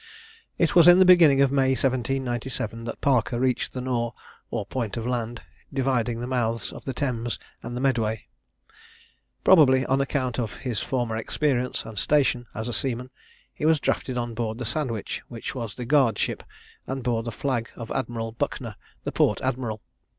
It 0.57 0.73
was 0.73 0.87
in 0.87 0.97
the 0.97 1.05
beginning 1.05 1.43
of 1.43 1.51
May 1.51 1.73
1797 1.75 2.85
that 2.85 3.01
Parker 3.01 3.39
reached 3.39 3.73
the 3.73 3.81
Nore, 3.81 4.15
or 4.49 4.65
point 4.65 4.97
of 4.97 5.05
land 5.05 5.43
dividing 5.71 6.19
the 6.21 6.25
mouths 6.25 6.73
of 6.73 6.85
the 6.85 6.93
Thames 6.95 7.37
and 7.61 7.77
the 7.77 7.81
Medway. 7.81 8.25
Probably 9.43 9.85
on 9.85 10.01
account 10.01 10.39
of 10.39 10.55
his 10.55 10.79
former 10.81 11.15
experience 11.17 11.85
and 11.85 11.99
station 11.99 12.47
as 12.55 12.67
a 12.67 12.73
seaman, 12.73 13.11
he 13.53 13.67
was 13.67 13.79
drafted 13.79 14.17
on 14.17 14.33
board 14.33 14.57
the 14.57 14.65
Sandwich, 14.65 15.21
which 15.27 15.53
was 15.53 15.75
the 15.75 15.85
guard 15.85 16.17
ship, 16.17 16.41
and 16.87 17.03
bore 17.03 17.21
the 17.21 17.31
flag 17.31 17.69
of 17.75 17.91
Admiral 17.91 18.31
Buckner, 18.31 18.77
the 19.03 19.11
port 19.11 19.39
admiral. 19.41 19.83